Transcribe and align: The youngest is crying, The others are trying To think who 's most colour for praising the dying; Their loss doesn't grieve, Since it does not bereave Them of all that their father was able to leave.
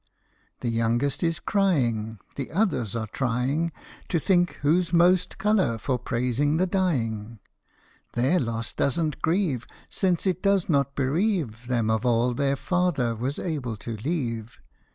The 0.61 0.71
youngest 0.71 1.21
is 1.21 1.39
crying, 1.39 2.17
The 2.35 2.49
others 2.49 2.95
are 2.95 3.05
trying 3.05 3.71
To 4.09 4.17
think 4.17 4.53
who 4.63 4.81
's 4.81 4.91
most 4.91 5.37
colour 5.37 5.77
for 5.77 5.99
praising 5.99 6.57
the 6.57 6.65
dying; 6.65 7.37
Their 8.13 8.39
loss 8.39 8.73
doesn't 8.73 9.21
grieve, 9.21 9.67
Since 9.89 10.25
it 10.25 10.41
does 10.41 10.67
not 10.67 10.95
bereave 10.95 11.67
Them 11.67 11.91
of 11.91 12.03
all 12.03 12.29
that 12.29 12.37
their 12.37 12.55
father 12.55 13.13
was 13.13 13.37
able 13.37 13.77
to 13.77 13.95
leave. 13.97 14.59